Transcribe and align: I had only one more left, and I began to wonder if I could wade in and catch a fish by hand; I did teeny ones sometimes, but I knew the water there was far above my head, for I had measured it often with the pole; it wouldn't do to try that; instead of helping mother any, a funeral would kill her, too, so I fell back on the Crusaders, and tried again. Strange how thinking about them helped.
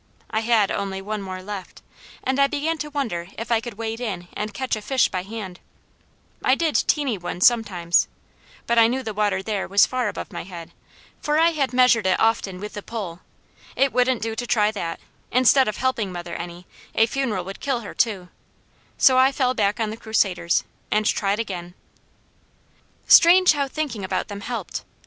I 0.31 0.39
had 0.39 0.71
only 0.71 0.99
one 0.99 1.21
more 1.21 1.43
left, 1.43 1.83
and 2.23 2.39
I 2.39 2.47
began 2.47 2.79
to 2.79 2.89
wonder 2.89 3.27
if 3.37 3.51
I 3.51 3.61
could 3.61 3.75
wade 3.75 4.01
in 4.01 4.29
and 4.33 4.51
catch 4.51 4.75
a 4.75 4.81
fish 4.81 5.09
by 5.09 5.21
hand; 5.21 5.59
I 6.43 6.55
did 6.55 6.73
teeny 6.73 7.19
ones 7.19 7.45
sometimes, 7.45 8.07
but 8.65 8.79
I 8.79 8.87
knew 8.87 9.03
the 9.03 9.13
water 9.13 9.43
there 9.43 9.67
was 9.67 9.85
far 9.85 10.07
above 10.07 10.33
my 10.33 10.41
head, 10.43 10.71
for 11.21 11.37
I 11.37 11.51
had 11.51 11.71
measured 11.71 12.07
it 12.07 12.19
often 12.19 12.59
with 12.59 12.73
the 12.73 12.81
pole; 12.81 13.19
it 13.75 13.93
wouldn't 13.93 14.23
do 14.23 14.35
to 14.37 14.47
try 14.47 14.71
that; 14.71 14.99
instead 15.31 15.67
of 15.67 15.77
helping 15.77 16.11
mother 16.11 16.33
any, 16.33 16.65
a 16.95 17.05
funeral 17.05 17.45
would 17.45 17.59
kill 17.59 17.81
her, 17.81 17.93
too, 17.93 18.29
so 18.97 19.19
I 19.19 19.31
fell 19.31 19.53
back 19.53 19.79
on 19.79 19.91
the 19.91 19.97
Crusaders, 19.97 20.63
and 20.89 21.05
tried 21.05 21.39
again. 21.39 21.75
Strange 23.07 23.51
how 23.53 23.67
thinking 23.67 24.03
about 24.03 24.29
them 24.29 24.41
helped. 24.41 24.83